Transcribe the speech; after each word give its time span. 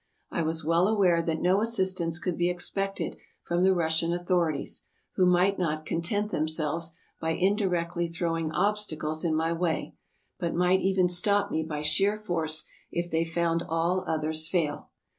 I 0.31 0.41
was 0.41 0.65
well 0.65 0.87
aware 0.87 1.21
that 1.21 1.41
no 1.43 1.61
assistance 1.61 2.17
could 2.17 2.35
be 2.35 2.49
expected 2.49 3.17
from 3.43 3.61
the 3.61 3.75
Russian 3.75 4.11
authorities, 4.11 4.85
who 5.13 5.27
might 5.27 5.59
not 5.59 5.85
con 5.85 6.01
tent 6.01 6.31
themselves 6.31 6.93
by 7.19 7.33
indirectly 7.33 8.07
throwing 8.07 8.51
obstacles 8.51 9.23
in 9.23 9.35
my 9.35 9.53
way, 9.53 9.93
but 10.39 10.55
might 10.55 10.81
even 10.81 11.07
stop 11.07 11.51
me 11.51 11.61
by 11.61 11.83
sheer 11.83 12.17
force 12.17 12.65
if 12.91 13.11
they 13.11 13.23
found 13.23 13.61
all 13.69 14.03
other 14.07 14.29
ways 14.29 14.47
fail. 14.47 14.89